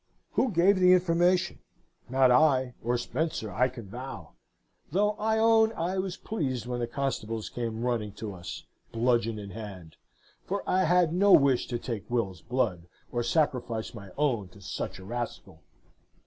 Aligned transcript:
"Who 0.31 0.51
gave 0.51 0.79
the 0.79 0.93
information? 0.93 1.59
Not 2.09 2.31
I, 2.31 2.73
or 2.83 2.97
Spencer, 2.97 3.51
I 3.51 3.67
can 3.69 3.85
vow. 3.85 4.31
Though 4.89 5.11
I 5.19 5.37
own 5.37 5.71
I 5.73 5.99
was 5.99 6.17
pleased 6.17 6.65
when 6.65 6.79
the 6.79 6.87
constables 6.87 7.49
came 7.49 7.83
running 7.83 8.11
to 8.13 8.33
us; 8.33 8.63
bludgeon 8.91 9.37
in 9.37 9.51
hand: 9.51 9.97
for 10.43 10.67
I 10.67 10.85
had 10.85 11.13
no 11.13 11.33
wish 11.33 11.67
to 11.67 11.77
take 11.77 12.09
Will's 12.09 12.41
blood, 12.41 12.87
or 13.11 13.21
sacrifice 13.21 13.93
my 13.93 14.09
own 14.17 14.47
to 14.47 14.61
such 14.61 14.97
a 14.97 15.05
rascal. 15.05 15.61